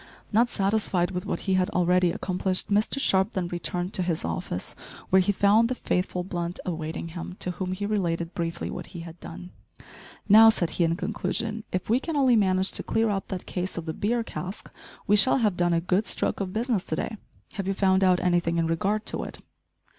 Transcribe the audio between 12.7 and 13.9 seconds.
to clear up that case of